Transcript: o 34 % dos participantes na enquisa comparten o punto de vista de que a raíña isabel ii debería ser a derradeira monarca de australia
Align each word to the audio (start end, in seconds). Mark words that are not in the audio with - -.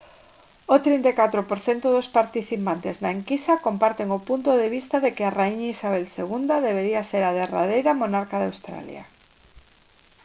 o 0.73 0.75
34 0.85 1.39
% 1.63 1.95
dos 1.95 2.07
participantes 2.17 2.95
na 3.03 3.09
enquisa 3.17 3.61
comparten 3.67 4.09
o 4.17 4.23
punto 4.29 4.51
de 4.61 4.67
vista 4.75 4.95
de 5.05 5.09
que 5.15 5.23
a 5.25 5.35
raíña 5.39 5.73
isabel 5.75 6.05
ii 6.09 6.61
debería 6.67 7.09
ser 7.11 7.23
a 7.25 7.35
derradeira 7.39 7.99
monarca 8.01 8.35
de 8.39 8.47
australia 8.51 9.03